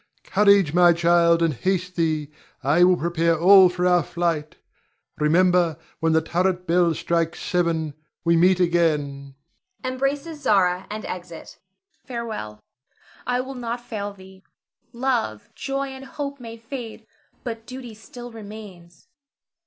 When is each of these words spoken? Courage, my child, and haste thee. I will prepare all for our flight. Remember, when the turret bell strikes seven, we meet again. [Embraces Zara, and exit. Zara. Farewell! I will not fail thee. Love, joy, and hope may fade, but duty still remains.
Courage, 0.23 0.73
my 0.73 0.93
child, 0.93 1.43
and 1.43 1.53
haste 1.53 1.95
thee. 1.95 2.31
I 2.63 2.83
will 2.83 2.97
prepare 2.97 3.37
all 3.39 3.69
for 3.69 3.85
our 3.85 4.01
flight. 4.01 4.55
Remember, 5.19 5.77
when 5.99 6.11
the 6.13 6.23
turret 6.23 6.65
bell 6.65 6.95
strikes 6.95 7.39
seven, 7.39 7.93
we 8.25 8.35
meet 8.35 8.59
again. 8.59 9.35
[Embraces 9.83 10.41
Zara, 10.41 10.87
and 10.89 11.05
exit. 11.05 11.49
Zara. 11.49 12.07
Farewell! 12.07 12.59
I 13.27 13.41
will 13.41 13.53
not 13.53 13.79
fail 13.79 14.11
thee. 14.11 14.41
Love, 14.91 15.49
joy, 15.53 15.89
and 15.89 16.05
hope 16.05 16.39
may 16.39 16.57
fade, 16.57 17.05
but 17.43 17.67
duty 17.67 17.93
still 17.93 18.31
remains. 18.31 19.07